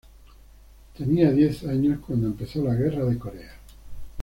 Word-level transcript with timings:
Tenía 0.97 1.29
diez 1.29 1.63
años 1.63 1.99
cuando 2.03 2.25
empezó 2.25 2.63
la 2.63 2.73
Guerra 2.73 3.05
de 3.05 3.19
Corea. 3.19 3.55